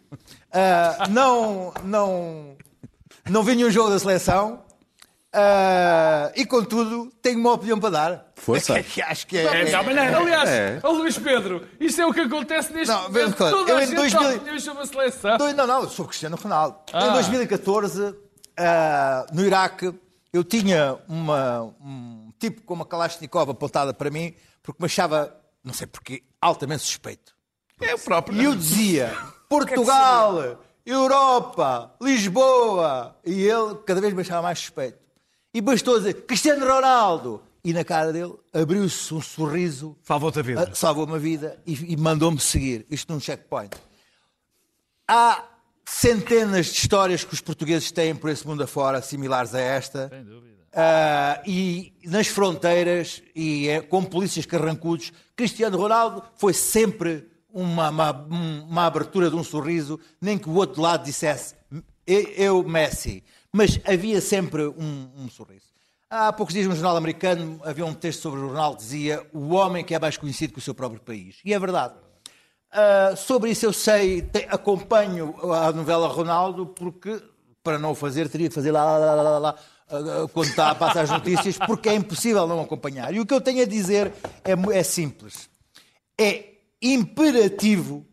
[0.53, 2.57] Ah, não, não,
[3.29, 4.61] não vi nenhum jogo da seleção.
[5.33, 8.26] ah, e contudo, tenho uma opinião para dar.
[8.37, 8.81] Força.
[8.83, 9.45] Que acho que é.
[9.45, 9.75] É, é-.
[9.75, 10.79] Aliás, É.
[10.83, 13.35] ó Luís Pedro, isto é o que acontece neste Não, momento.
[13.37, 15.39] coisa, Toda eu a em gente 2000 tem opiniões sobre a seleção.
[15.39, 16.77] Não, não, eu sou Cristiano Ronaldo.
[16.93, 17.07] Ah.
[17.09, 18.15] Em 2014,
[18.59, 19.93] ah, no Iraque,
[20.33, 25.73] eu tinha uma, um tipo com uma Kalashnikov apontada para mim, porque me achava, não
[25.73, 27.35] sei porquê, altamente suspeito.
[27.81, 28.41] É o próprio.
[28.41, 29.17] E eu dizia:
[29.49, 33.17] Portugal, Europa, Lisboa.
[33.25, 34.99] E ele cada vez me achava mais suspeito.
[35.55, 37.43] E bastou dizer: Cristiano Ronaldo.
[37.67, 40.69] E na cara dele abriu-se um sorriso Salvou-te a vida.
[40.71, 42.87] ah, salvou-me a vida e, e mandou-me seguir.
[42.89, 43.75] Isto num checkpoint.
[45.09, 45.45] Há
[45.85, 50.09] centenas de histórias que os portugueses têm por esse mundo afora, similares a esta.
[50.09, 50.57] Sem dúvida.
[51.47, 58.87] e nas fronteiras e eh, com polícias carrancudos, Cristiano Ronaldo foi sempre uma, uma, uma
[58.87, 61.55] abertura de um sorriso, nem que o outro lado dissesse
[62.07, 63.25] "Eu- eu, Messi.
[63.53, 65.75] Mas havia sempre um, um sorriso.
[66.09, 69.49] Há poucos dias, no jornal americano, havia um texto sobre o Ronaldo que dizia o
[69.55, 71.39] homem que é mais conhecido que o seu próprio país.
[71.45, 71.95] E é verdade.
[72.71, 77.21] Ah, sobre isso eu sei, te- acompanho a novela Ronaldo, porque
[77.63, 79.55] para não o fazer teria de fazer lá, lá, lá, lá, lá,
[79.91, 83.13] ah, quando está a passar as notícias, porque é impossível não acompanhar.
[83.13, 84.13] E o que eu tenho a dizer
[84.45, 85.51] é, é simples.
[86.21, 88.07] É imperativo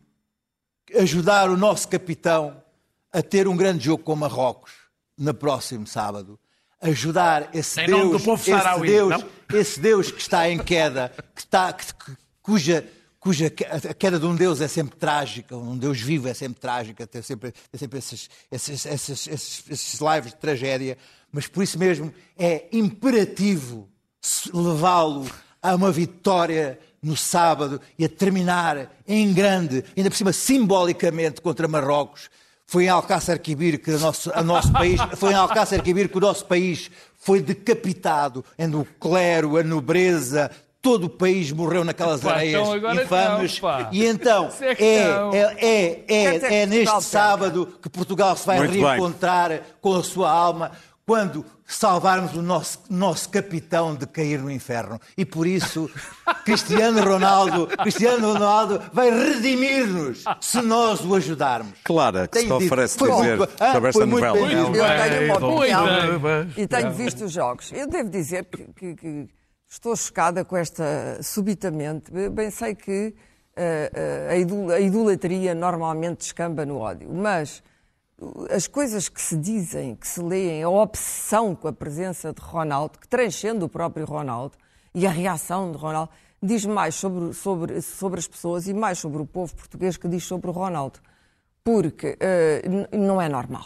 [0.96, 2.60] ajudar o nosso capitão
[3.12, 4.72] a ter um grande jogo com Marrocos
[5.16, 6.38] no próximo sábado.
[6.84, 8.22] Ajudar esse Em Deus,
[8.76, 9.58] esse Deus, não?
[9.58, 12.86] esse Deus que está em queda, que está, que- cuja,
[13.18, 13.46] cuja
[13.90, 17.22] a queda de um Deus é sempre trágica, um Deus vivo é sempre trágica, tem
[17.22, 20.98] sempre, tem sempre esses, esses, esses, esses, esses lives de tragédia,
[21.32, 23.88] mas por isso mesmo é imperativo
[24.52, 25.26] levá-lo
[25.62, 31.66] a uma vitória no sábado e a terminar em grande, ainda por cima simbolicamente contra
[31.68, 32.28] Marrocos.
[32.66, 36.16] Foi em Alcácer Quibir que o nosso, a nosso país, foi em Alcácer Quibir que
[36.16, 40.50] o nosso país foi decapitado, onde o clero, a nobreza,
[40.84, 43.60] todo o país morreu naquelas Pá, areias então infames.
[43.60, 48.72] não, e então é é, é, é, é, neste sábado que Portugal se vai Muito
[48.72, 48.82] bem.
[48.82, 50.72] reencontrar com a sua alma,
[51.06, 54.98] quando salvarmos o nosso, nosso capitão de cair no inferno.
[55.18, 55.90] E por isso,
[56.44, 61.74] Cristiano Ronaldo, Cristiano Ronaldo vai redimir-nos se nós o ajudarmos.
[61.84, 62.66] Clara, que se Tenho dito.
[62.72, 64.46] oferece Foi dizer muito- sobre ah, esta foi muito novela.
[64.48, 64.76] bem dito.
[64.76, 66.52] Eu tenho uma Muito opinião bem.
[66.56, 67.72] e tenho visto os jogos.
[67.72, 69.28] Eu devo dizer que, que- que
[69.68, 72.10] estou chocada com esta subitamente.
[72.30, 73.14] Bem sei que
[73.56, 77.62] eh, a idol- a idolatria normalmente descamba no ódio, mas uh,
[78.50, 82.98] as coisas que se dizem, que se leem, a obsessão com a presença de Ronaldo,
[82.98, 84.56] que transcende o próprio Ronaldo,
[84.94, 89.20] e a reação de Ronaldo, diz mais sobre, sobre, sobre as pessoas e mais sobre
[89.20, 91.00] o povo português que diz sobre o Ronaldo.
[91.64, 92.16] Porque
[92.64, 93.64] n- não é normal.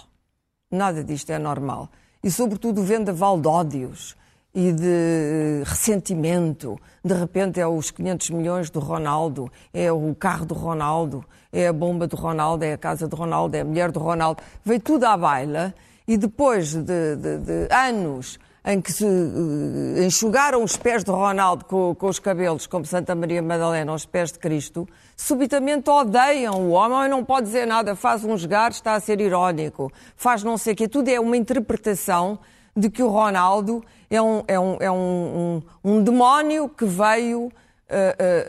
[0.70, 1.90] Nada disto é normal.
[2.22, 4.16] E, sobretudo, o vendaval de ódios
[4.54, 6.78] e de ressentimento.
[7.04, 11.72] De repente é os 500 milhões do Ronaldo, é o carro do Ronaldo, é a
[11.72, 14.42] bomba do Ronaldo, é a casa do Ronaldo, é a mulher do Ronaldo.
[14.64, 15.74] Veio tudo à baila
[16.06, 21.64] e depois de, de- de anos em que se eh, enxugaram os pés do Ronaldo
[21.64, 26.70] com, com os cabelos, como Santa Maria Madalena, aos pés de Cristo, subitamente odeiam o
[26.72, 30.58] homem, "Ai, não pode dizer nada, faz um jogar, está a ser irónico, faz não
[30.58, 30.88] sei o quê.
[30.88, 32.38] Tudo é uma interpretação
[32.78, 37.50] de que o Ronaldo é um, é um, é um, um, um demónio que veio
[37.88, 38.46] eh, eh,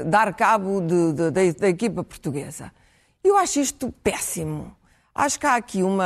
[0.00, 2.72] eh, dar cabo de- de- da, da equipa portuguesa.
[3.22, 4.74] Eu acho isto péssimo.
[5.14, 6.04] Acho que há aqui uma.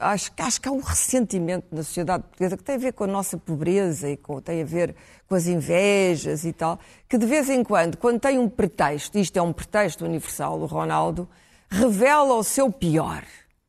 [0.00, 3.06] acho, acho que há um ressentimento na sociedade portuguesa que tem a ver com a
[3.06, 4.94] nossa pobreza e com, tem a ver
[5.26, 9.36] com as invejas e tal, que de vez em quando, quando tem um pretexto, isto
[9.38, 11.26] é um pretexto universal, o Ronaldo,
[11.70, 13.24] revela o seu pior.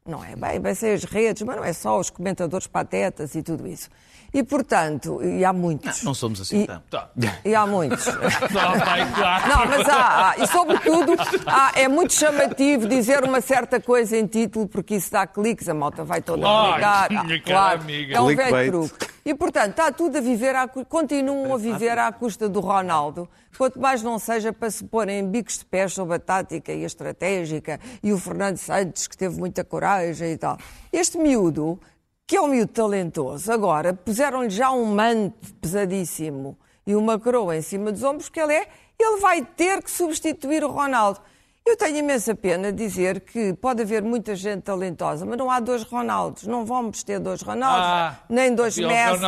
[0.08, 0.36] Não é?
[0.36, 3.90] Bem, vai ser as redes, mas não é só os comentadores patetas e tudo isso.
[4.38, 6.04] E, portanto, e há muitos.
[6.04, 6.84] Não somos assim E- tanto.
[6.90, 7.10] Tá.
[7.46, 8.04] E há muitos.
[8.52, 9.48] Claro.
[9.48, 10.38] Não, mas há, há.
[10.40, 11.14] E sobretudo,
[11.46, 15.74] há- é muito chamativo dizer uma certa coisa em título, porque isso dá cliques, a
[15.74, 17.10] malta vai toda clicar.
[17.10, 18.16] minha Ah, claro, amiga.
[18.16, 19.08] é um velho truque.
[19.26, 23.80] E, portanto, está tudo a viver, à, continuam a viver à custa do Ronaldo, quanto
[23.80, 27.80] mais não seja para se porem bicos de pés sobre a tática e a estratégica,
[28.04, 30.58] e o Fernando Santos, que teve muita coragem e tal.
[30.94, 31.80] Este miúdo,
[32.28, 37.62] que é um miúdo talentoso, agora puseram-lhe já um manto pesadíssimo e uma coroa em
[37.62, 38.68] cima dos ombros, que ele é,
[39.00, 41.20] ele vai ter que substituir o Ronaldo.
[41.64, 45.82] Eu tenho imensa pena dizer que pode haver muita gente talentosa, mas não há dois
[45.82, 46.46] Ronaldos.
[46.46, 49.20] Não vamos ter dois Ronaldos, Ah, nem dois Messi,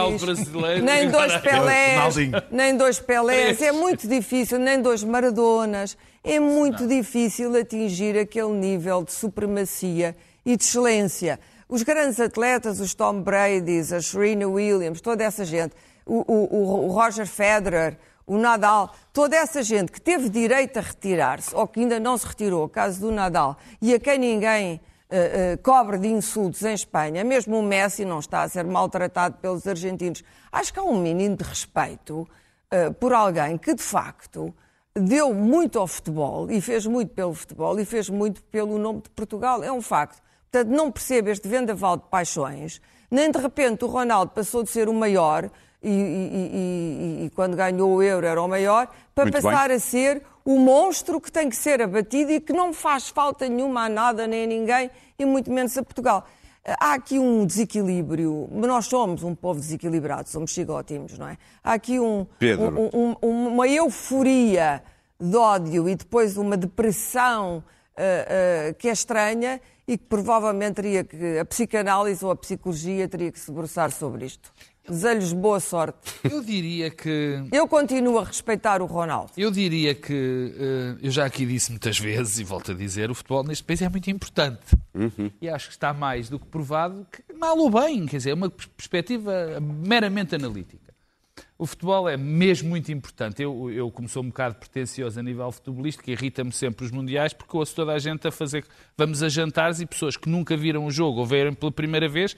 [0.83, 2.43] nem dois Pelés, Ronaldinho.
[2.51, 3.59] nem dois Pelés.
[3.61, 5.97] É muito difícil, nem dois Maradonas.
[6.23, 11.39] É muito difícil atingir aquele nível de supremacia e de excelência.
[11.69, 15.75] Os grandes atletas, os Tom Brady's, a Serena Williams, toda essa gente,
[16.05, 21.53] o, o- o Roger Federer, o Nadal, toda essa gente que teve direito a retirar-se,
[21.55, 25.57] ou que ainda não se retirou, caso do Nadal, e a quem ninguém eh, eh,
[25.57, 30.23] cobre de insultos em Espanha, mesmo o Messi não está a ser maltratado pelos argentinos.
[30.51, 32.27] Acho que há um mínimo de respeito
[32.69, 34.53] eh, por alguém que, de facto,
[34.93, 39.09] deu muito ao futebol e fez muito pelo futebol e fez muito pelo nome de
[39.11, 39.63] Portugal.
[39.63, 40.21] É um facto.
[40.51, 42.81] Portanto, não percebo este vendaval de paixões,
[43.11, 45.49] nem de repente o Ronaldo passou de ser o maior
[45.83, 49.41] e, e- e- e- quando ganhou o euro era o maior, para Muito bem.
[49.41, 53.47] passar a ser o monstro que tem que ser abatido e que não faz falta
[53.47, 56.25] nenhuma a nada nem a ninguém e muito menos a Portugal.
[56.79, 61.37] Há aqui um desequilíbrio, nós somos um povo desequilibrado, somos chigótimos, não é?
[61.63, 62.25] Há aqui um,
[62.93, 64.83] um- um- uma euforia
[65.19, 67.63] de ódio e depois uma depressão
[67.95, 68.01] ah,
[68.69, 73.31] ah, que é estranha e que provavelmente teria que, a psicanálise ou a psicologia teria
[73.31, 74.51] que se debruçar sobre isto.
[74.87, 75.97] Desejo-lhes boa sorte.
[76.23, 77.43] Eu diria que.
[77.51, 79.31] Eu continuo a respeitar o Ronaldo.
[79.35, 83.15] Eu diria que, eh, eu já aqui disse muitas vezes e volto a dizer, o
[83.15, 84.65] futebol neste país é muito importante.
[85.41, 88.33] E acho que está mais do que provado que mal ou bem, quer dizer, é
[88.33, 90.86] uma pers- perspectiva meramente analítica.
[91.57, 93.41] O futebol é mesmo muito importante.
[93.41, 97.57] Eu, eu como sou um bocado pretencioso a nível futebolístico, irrita-me sempre os mundiais porque
[97.57, 98.63] ouço toda a gente a fazer.
[98.95, 102.37] Vamos a jantares e pessoas que nunca viram o jogo ou verem pela primeira vez.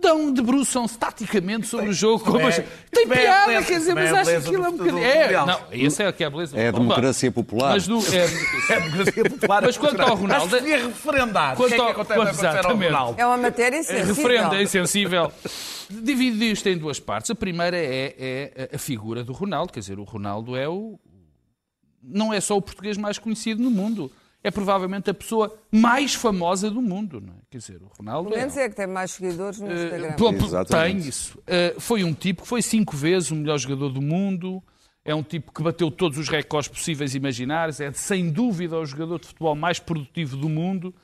[0.00, 2.24] Dão, debruçam-se taticamente sobre o jogo.
[2.24, 4.64] Como é- Tem isso é piada, beleza- quer dizer, isso é mas acho que aquilo
[4.64, 5.04] é um bocadinho.
[5.04, 6.56] É, não, esse é que é a beleza.
[6.56, 7.70] É a democracia popular.
[7.70, 9.62] Mas do, é, É a democracia popular.
[9.62, 11.56] Mas quanto ao Ronaldo- Acho que referendar.
[11.56, 12.90] Quanto o que é que ao- acontece, quanto- ao exatamente.
[12.92, 13.20] Ronaldo?
[13.20, 14.14] É uma matéria é sensível.
[14.14, 15.32] referendo, é insensível.
[15.90, 17.30] Divido isto em duas partes.
[17.32, 18.14] A primeira é,
[18.70, 19.72] é a figura do Ronaldo.
[19.72, 20.96] Quer dizer, o Ronaldo é o.
[22.00, 24.12] Não é só o português mais conhecido no mundo.
[24.48, 27.20] É provavelmente a pessoa mais famosa do mundo.
[27.20, 27.36] Não é?
[27.50, 30.12] Quer dizer, o Ronaldo Pelo menos é que tem mais seguidores no Instagram.
[30.14, 31.00] Pelo- Exatamente.
[31.02, 31.38] Tem isso.
[31.40, 34.62] Uh, foi um tipo que foi cinco vezes o melhor jogador do mundo.
[35.04, 37.78] É um tipo que bateu todos os recordes possíveis e imaginários.
[37.78, 40.94] É, sem dúvida, o jogador de futebol mais produtivo do mundo.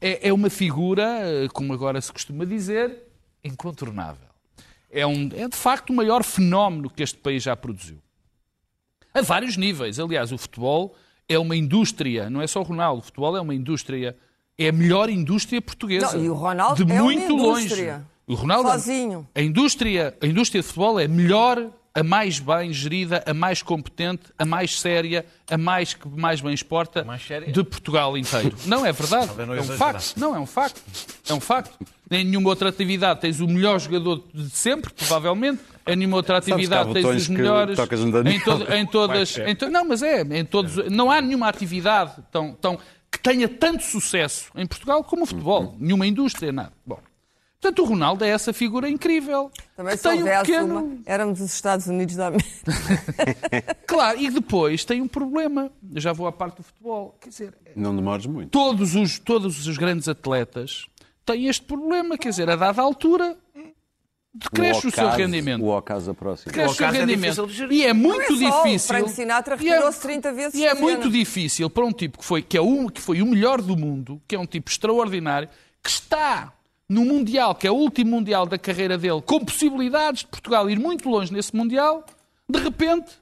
[0.00, 3.02] É, é uma figura, uh, como agora se costuma dizer,
[3.44, 4.28] incontornável.
[4.90, 7.98] É, um, é de facto o maior fenómeno que este país já produziu.
[9.12, 10.00] A vários níveis.
[10.00, 10.94] Aliás, o futebol
[11.28, 14.16] é uma indústria, não é só o Ronaldo, o futebol é uma indústria,
[14.58, 16.16] é a melhor indústria portuguesa.
[16.16, 17.92] Não, e o Ronaldo de é muito longe.
[18.26, 19.28] O Ronaldo, Sozinho.
[19.34, 23.62] A indústria, a indústria de futebol é a melhor, a mais bem gerida, a mais
[23.62, 28.56] competente, a mais séria, a mais que mais bem exporta mais de Portugal inteiro.
[28.66, 29.30] Não é verdade?
[29.46, 30.16] Não é um facto.
[30.16, 30.82] Não, é um facto.
[31.28, 31.78] É um facto.
[32.10, 35.60] Em nenhuma outra atividade tens o melhor jogador de sempre, provavelmente.
[35.86, 37.78] Nenhuma outra atividade tens os que melhores.
[37.78, 39.38] Em, todo- em todas.
[39.38, 40.22] em to- não, mas é.
[40.22, 42.78] Em todos, não há nenhuma atividade tão, tão,
[43.10, 45.76] que tenha tanto sucesso em Portugal como o futebol.
[45.78, 46.72] Nenhuma indústria, nada.
[46.86, 46.98] Bom.
[47.60, 49.50] Portanto, o Ronaldo é essa figura incrível.
[49.74, 50.78] Também se tem um pequeno...
[50.84, 52.50] uma, éramos os Estados Unidos da América.
[53.86, 55.70] Claro, e depois tem um problema.
[55.94, 57.16] Eu já vou à parte do futebol.
[57.20, 58.50] Quer dizer, Não demores muito.
[58.50, 60.86] todos os, todos os grandes atletas
[61.24, 62.18] têm este problema.
[62.18, 63.36] Quer dizer, a dada altura,
[64.34, 65.62] decresce o, seu ocaso- rendimento.
[65.62, 66.52] O ocaso aproxima.
[66.52, 67.48] Cresce o seu é rendimento.
[67.48, 67.72] gerir.
[67.78, 68.88] e é muito Não é só, o difícil.
[68.88, 72.24] Frank Sinatra e é- retirou-se 30 vezes E é muito difícil para um tipo que
[72.24, 75.48] foi, que, é o, que foi o melhor do mundo, que é um tipo extraordinário,
[75.82, 76.52] que está
[76.88, 80.78] no Mundial, que é o último Mundial da carreira dele, com possibilidades de Portugal ir
[80.78, 82.04] muito longe nesse Mundial,
[82.48, 83.12] de repente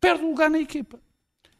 [0.00, 0.98] perde o lugar na equipa.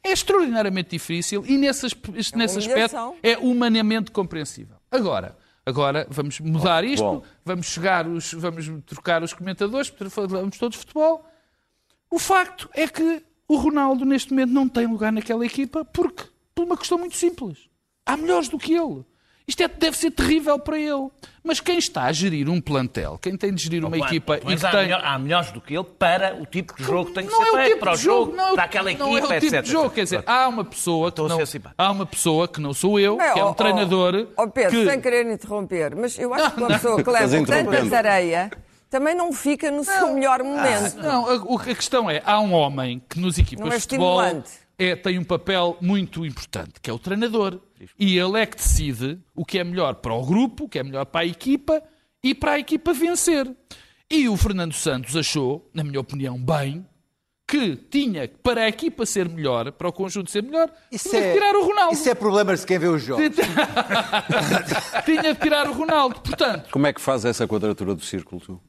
[0.03, 4.77] É extraordinariamente difícil e nesse, aspe- nesse aspecto é humanamente compreensível.
[4.91, 7.25] Agora, agora vamos mudar isto, futebol.
[7.45, 9.93] vamos chegar os, vamos trocar os comentadores,
[10.29, 11.25] vamos todos de futebol.
[12.11, 16.25] O facto é que o Ronaldo neste momento não tem lugar naquela equipa porque
[16.55, 17.69] por uma questão muito simples.
[18.07, 19.05] Há melhores do que ele.
[19.47, 21.09] Isto é- deve ser terrível para ele.
[21.47, 24.71] Mas quem está a gerir um plantel, quem tem de gerir uma equipa e há,
[24.71, 24.81] tem...
[24.85, 27.43] melhor- há melhores do que ele para o tipo de jogo que tem que não
[27.43, 29.19] ser é o feito, tipo para o jogo, jogo, não é para aquela equipa, não
[29.19, 29.63] é o tipo etc.
[29.63, 31.83] de jogo, quer dizer, há uma pessoa que Estou a não, ser simpático.
[31.83, 34.71] há uma pessoa que não sou eu, Não, que é um ó, treinador Ó Pedro,
[34.71, 36.77] que sem querer interromper, mas eu acho que uma não.
[36.77, 38.51] pessoa que leva tanta tareia
[38.89, 40.97] também não fica no seu melhor momento.
[40.97, 44.23] Não, a, a questão é, há um homem que nos equipas Não é de futebol
[44.23, 44.51] estimulante.
[44.79, 47.61] É, tem um papel muito importante, que é o treinador.
[47.99, 50.83] E ele é que decide o que é melhor para o grupo, o que é
[50.83, 51.83] melhor para a equipa
[52.23, 53.51] e para a equipa vencer.
[54.11, 56.87] E o Fernando Santos achou, na minha opinião, bem,
[57.47, 61.29] que tinha, para a equipa ser melhor, para o conjunto ser melhor, Isso tinha é,
[61.29, 61.93] de tirar o Ronaldo.
[61.95, 63.25] isso é problema de quem vê os jogos.
[65.05, 66.21] tinha de tirar o Ronaldo.
[66.21, 68.41] Portanto, Como é que faz essa quadratura do círculo?
[68.41, 68.61] Tu?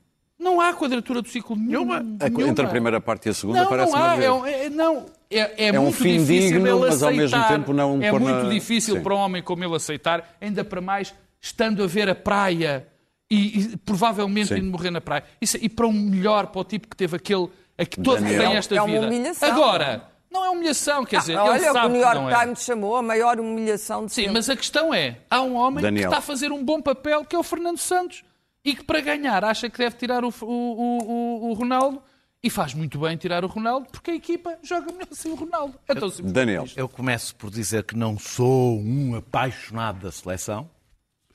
[0.46, 1.98] Não há quadratura do ciclo nenhuma.
[1.98, 2.48] A- nenhuma.
[2.48, 4.16] Entre a primeira parte e a segunda Não, parece não há.
[4.24, 7.36] É, um- é- não, é, é um muito fim difícil digno, ele mas ao mesmo
[7.38, 7.48] aceitar.
[7.58, 9.02] tempo não É muito na- difícil Sim.
[9.04, 12.88] para um homem como ele aceitar, ainda para mais estando a ver a praia
[13.30, 14.60] e, e provavelmente Sim.
[14.60, 15.24] indo morrer na praia.
[15.42, 17.50] Isso- e para um melhor, para o tipo que teve aquele.
[17.78, 18.42] A que todo que Daniel.
[18.42, 19.50] tem esta É uma humilhação.
[19.52, 22.34] Agora, não é humilhação, quer dizer, ele Olha, o que o sabe New que York
[22.34, 22.40] é.
[22.40, 24.34] Times chamou a maior humilhação de Sim, sempre.
[24.34, 26.04] mas a questão é, há um homem Daniel.
[26.04, 28.24] que está a fazer um bom papel, que é o Fernando Santos,
[28.66, 32.02] e que para ganhar acha que deve tirar o, o, o, o- Ronaldo,
[32.44, 35.80] e faz muito bem tirar o Ronaldo, porque a equipa joga melhor sem o Ronaldo.
[35.88, 36.32] É tão simples.
[36.34, 40.70] Daniel, Eu começo por dizer que não sou um apaixonado da seleção.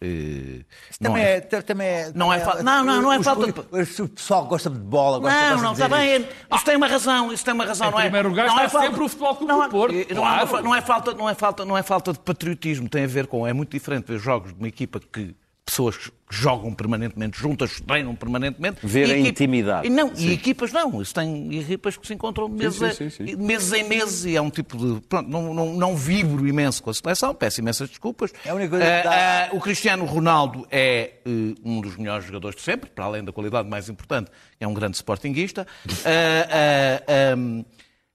[0.03, 0.65] Eh,
[0.99, 3.61] não Também é- é, ta- também é, Não é não, não, não é falta de-
[3.83, 6.27] os- O pessoal gosta de bola, gosta, Não, gosta não, de está bem.
[6.57, 8.03] Isso tem uma razão, isso tem uma razão, Em não é?
[8.05, 10.47] primeiro lugar não está é falta- sempre o Futebol Clube não, do Porto, Não, é
[10.47, 10.63] claro.
[10.65, 13.47] não é falta, não é falta, não é falta de patriotismo, tem a ver com
[13.47, 15.35] é muito diferente ver jogos de uma equipa que
[15.71, 18.79] pessoas que jogam permanentemente juntas, treinam permanentemente.
[18.85, 19.87] Ver e a equipa- intimidade.
[19.87, 23.37] E não, e equipas não, isso tem equipas que se encontram meses, sim, sim, sim.
[23.37, 25.01] meses em meses e é um tipo de.
[25.09, 28.33] Pronto, não, não, não vibro imenso com a seleção, peço imensas desculpas.
[28.45, 32.25] É a única coisa que dá- ah, o Cristiano Ronaldo é eh, um dos melhores
[32.27, 34.31] jogadores de sempre, para além da qualidade mais importante,
[34.61, 35.67] é um grande sportinguista.
[36.05, 37.03] Ah,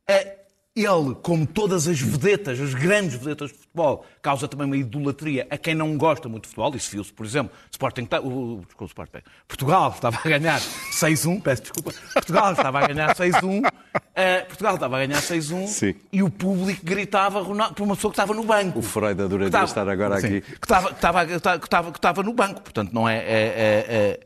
[0.08, 0.45] ah,
[0.76, 5.58] ele, como todas as vedetas, as grandes vedetas de futebol, causa também uma idolatria a
[5.58, 6.76] quem não gosta muito de futebol.
[6.76, 11.94] Isso viu-se, por exemplo, Sporting, o, desculpa, Sporting, Portugal estava a ganhar 6-1, peço desculpa,
[12.14, 15.96] Portugal estava a ganhar 6-1, ah, Portugal estava a ganhar 6-1 Sim.
[16.12, 18.80] e o público gritava Ronaldo, por uma pessoa que estava no banco.
[18.80, 20.42] o Freud adoraria Estava- estar agora Sim, aqui.
[20.42, 21.34] Que estava, que, estava, que
[21.66, 24.20] estava- que estava no banco, portanto, não é, é- é- é-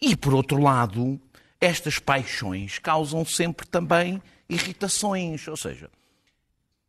[0.00, 1.18] E, por outro lado,
[1.60, 5.46] estas paixões causam sempre também irritações.
[5.48, 5.90] Ou seja,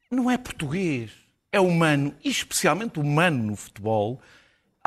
[0.09, 1.11] não é português,
[1.51, 4.21] é humano, e especialmente humano no futebol.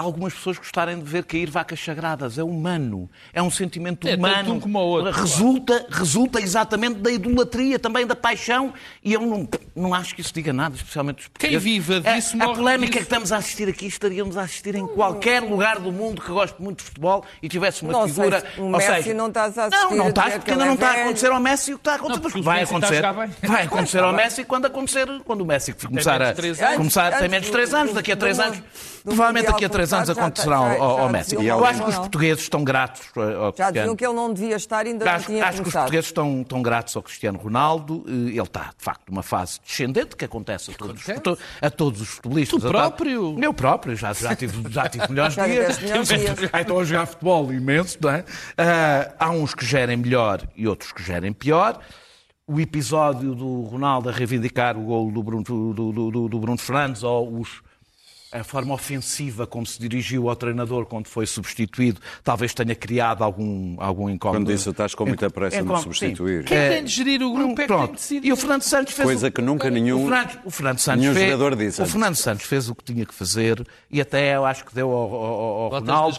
[0.01, 2.39] Algumas pessoas gostarem de ver cair vacas sagradas.
[2.39, 3.09] É humano.
[3.33, 4.55] É um sentimento É tanto humano.
[4.55, 8.73] um como o outro, resulta, resulta exatamente da idolatria, também da paixão.
[9.05, 11.63] E eu não, não acho que isso diga nada, especialmente os Quem portugueses.
[11.63, 12.99] vive disso a, a polémica disso.
[12.99, 16.61] que estamos a assistir aqui, estaríamos a assistir em qualquer lugar do mundo que goste
[16.61, 18.41] muito de futebol e tivesse uma Não sei figura.
[18.41, 20.45] se o ou Messi seja, não estás a Não, assistir não a estás, dizer porque
[20.47, 21.05] que ainda não é está a velho.
[21.05, 22.21] acontecer ao Messi o que está a acontecer.
[22.23, 23.03] Não, mas vai a acontecer.
[23.47, 26.31] Vai acontecer ao Messi quando acontecer, quando o Messi começar menos a.
[26.33, 26.77] de três anos.
[26.77, 28.59] Começar, tem menos de do- 3 anos, daqui a do 3 Mun- anos.
[29.05, 31.35] Provavelmente daqui a 3 10 anos Já- já- acontecerá já- ao, já Messi.
[31.47, 33.73] Eu acho que os portugueses estão gratos ao Já Cristiano.
[33.73, 36.41] diziam que ele não devia estar, ainda não Acho, tinha acho que os portugueses estão,
[36.43, 38.05] estão gratos ao Cristiano Ronaldo.
[38.09, 41.19] Eh, Ele está, de facto, numa fase descendente que acontece a todos, Acontece.
[41.19, 42.61] a to- a todos os futebolistas.
[42.63, 43.37] Tu próprio?
[43.43, 45.79] Eu próprio, já, já, tive, já tive melhores Já dias.
[46.53, 48.25] Já estou a jogar futebol imenso, não é?
[48.57, 51.79] Ah, há uns que gerem melhor e outros que gerem pior.
[52.47, 56.59] O episódio do Ronaldo a reivindicar o golo do Bruno, do, do- do- do Bruno
[56.59, 57.63] Fernandes ou os
[58.33, 63.77] a forma ofensiva como se dirigiu ao treinador quando foi substituído talvez tenha criado algum,
[63.81, 64.39] algum incómodo.
[64.45, 66.01] Quando disse, estás com muita pressa de me Incómodo, sim.
[66.09, 66.45] substituir.
[66.45, 67.91] Quem É, tem de gerir o grupo é que tem Pronto.
[67.91, 68.29] de decidir.
[68.29, 69.33] E o Fernando Santos fez Coisa o...
[69.33, 71.87] que nunca nenhum- o Fernando, o Fernando Santos nenhum fez, jogador disse O.
[71.87, 75.15] Fernando Santos fez o que tinha que fazer e até eu acho que deu ao,
[75.15, 76.19] ao- ao Ronaldo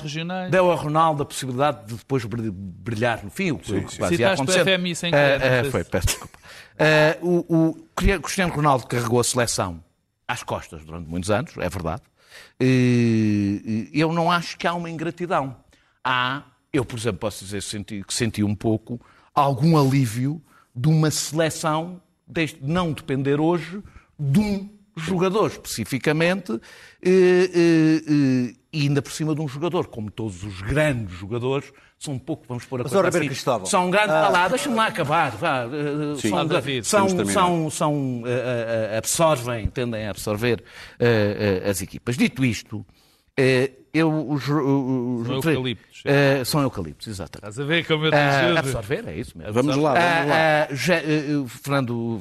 [0.49, 3.97] deu ao Ronaldo a possibilidade de depois brilh- brilhar no fim, o que, o que
[3.97, 4.77] quase ia Citaste o acontecer.
[4.79, 6.39] FMI sem Ah, querer, não sei foi, peço desculpa.
[6.77, 7.77] Ah, o, o
[8.21, 9.79] Cristiano Ronaldo carregou a seleção
[10.31, 12.01] às costas durante muitos anos, é verdade.
[13.93, 15.55] Eu não acho que há uma ingratidão.
[16.03, 18.99] Há, eu, por exemplo, posso dizer senti- que senti um pouco
[19.35, 20.41] algum alívio
[20.75, 23.83] de uma seleção de não depender hoje
[24.17, 26.51] de um jogador especificamente
[27.01, 31.71] eh, eh, eh, e ainda por cima de um jogador, como todos os grandes jogadores,
[31.99, 34.11] são um pouco, vamos pôr a Mas, coisa assim, Cristóvão, são um grande...
[34.11, 35.31] Ah, lá, deixa-me lá acabar.
[35.31, 35.65] Vá,
[36.19, 36.29] Sim.
[36.29, 38.23] são, Vá, David, são, são, são,
[38.97, 40.63] absorvem, tendem a absorver
[41.69, 42.15] as equipas.
[42.17, 42.85] Dito isto,
[43.93, 44.29] eu...
[44.29, 44.47] Os, os-
[45.27, 46.01] São os- eucaliptos.
[46.05, 47.49] eh, são eucaliptos, exatamente.
[47.49, 48.57] Estás a ver como eu te Ah, ajudo?
[48.59, 49.53] absorver, é isso mesmo.
[49.53, 50.35] Vamos lá, vamos lá.
[50.35, 50.95] Ah, ah, já,
[51.61, 52.19] Fernando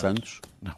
[0.00, 0.40] Santos.
[0.60, 0.74] não.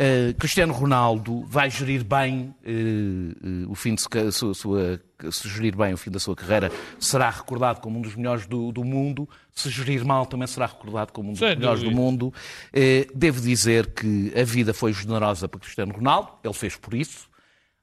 [0.00, 5.00] Eh, Cristiano Ronaldo vai gerir bem eh, eh, o fim de se- sua, sua-
[5.32, 6.70] se gerir bem o fim da sua carreira,
[7.00, 9.28] será recordado como um dos melhores do, do mundo.
[9.52, 12.00] Se gerir mal, também será recordado como um dos Sem melhores do dúvida.
[12.00, 12.32] mundo.
[12.72, 17.28] Eh, devo dizer que a vida foi generosa para Cristiano Ronaldo, ele fez por isso.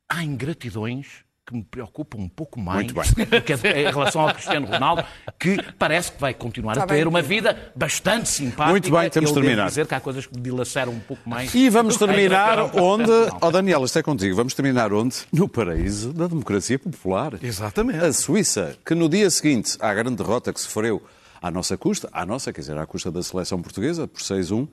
[0.08, 3.26] Há ingratidões que me preocupam um pouco mais Muito bem.
[3.26, 5.04] do que a- em relação ao Cristiano Ronaldo,
[5.40, 7.06] que parece que vai continuar Está a ter bem.
[7.06, 8.72] uma vida bastante simpática.
[8.72, 9.68] Muito bem, temos Eu terminar.
[9.68, 11.54] dizer que há coisas que me dilaceram um pouco mais.
[11.54, 13.12] E vamos terminar onde.
[13.42, 14.36] Ó Daniel, isto é contigo.
[14.36, 15.18] Vamos terminar onde?
[15.32, 17.34] No paraíso da democracia popular.
[17.44, 18.04] Exatamente.
[18.04, 21.04] A Suíça, que no dia seguinte à grande derrota que sofreu
[21.42, 24.68] à nossa custa, à nossa, quer dizer, à custa da seleção portuguesa, por 6-1,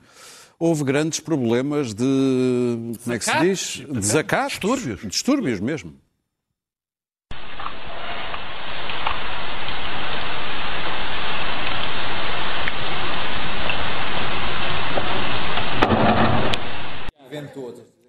[0.57, 2.95] houve grandes problemas de.
[3.03, 3.83] Como é que se diz?
[3.91, 4.53] Desacatos.
[4.53, 5.01] Distúrbios.
[5.07, 5.93] Distúrbios mesmo.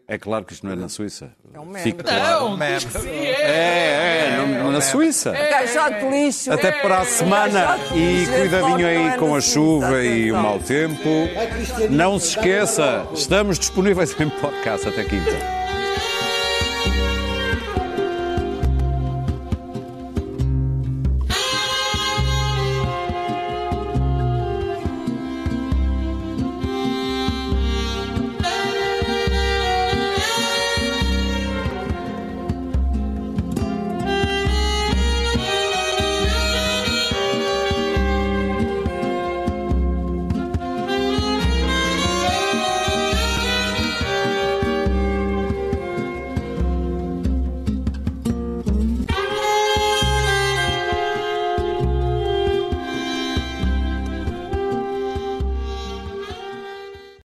[0.06, 1.32] É claro que isto não é na Suíça.
[1.54, 1.92] É um meme.
[1.94, 2.50] Claro.
[2.58, 3.40] Não, diz que sim, é.
[3.40, 5.32] É, é, não- na Suíça.
[5.32, 6.52] Caixote de lixo.
[6.52, 7.78] Até para a semana.
[7.94, 11.08] E cuidadinho aí com a chuva e o mau tempo.
[11.90, 15.63] Não se esqueça, estamos disponíveis em podcast até quinta.